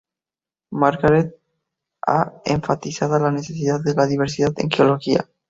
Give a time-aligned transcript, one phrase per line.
[0.71, 1.37] Margaret
[2.07, 5.29] ha enfatizado la necesidad de la diversidad en geología.